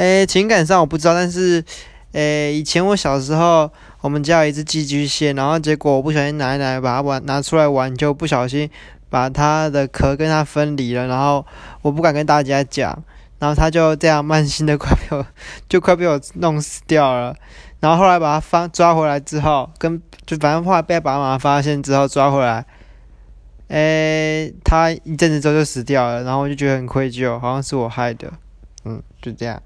[0.00, 1.62] 诶，情感上我不知道，但是，
[2.12, 8.70] 诶，以前我小时候，我们家有一只寄居蟹，然后结果我不小心拿一拿，把它玩拿出来玩，就不小心
[9.10, 11.44] 把它的壳跟它分离了，然后
[11.82, 13.04] 我不敢跟大家讲，
[13.40, 15.26] 然后它就这样慢性的快被我
[15.68, 17.36] 就快被我弄死掉了，
[17.80, 22.64] 然后后来把它放抓回来之后，跟就反正后来被爸妈发现之后抓回来。
[23.68, 28.32] 诶，它一阵子之后就死掉了，然后我就觉得很愧疚，好像是我害的，
[28.86, 29.62] 嗯，就这样。